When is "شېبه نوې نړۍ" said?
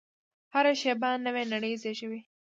0.81-1.73